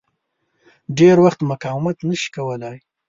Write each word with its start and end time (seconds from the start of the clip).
ډېر 0.97 1.15
وخت 1.25 1.39
مقاومت 1.51 1.97
نه 2.09 2.15
شي 2.21 2.29
کولای. 2.35 2.77